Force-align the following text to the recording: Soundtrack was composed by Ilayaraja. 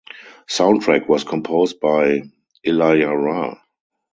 Soundtrack 0.49 1.07
was 1.07 1.23
composed 1.23 1.79
by 1.79 2.23
Ilayaraja. 2.65 3.61